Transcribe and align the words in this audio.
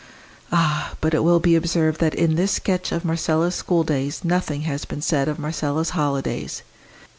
Ah! 0.51 0.93
but 0.99 1.13
it 1.13 1.23
will 1.23 1.39
be 1.39 1.55
observed 1.55 1.99
that 1.99 2.15
in 2.15 2.33
this 2.33 2.51
sketch 2.53 2.91
of 2.91 3.05
Marcella's 3.05 3.53
schooldays 3.53 4.23
nothing 4.25 4.61
has 4.61 4.83
been 4.83 4.99
said 4.99 5.27
of 5.27 5.37
Marcella's 5.37 5.91
holidays. 5.91 6.63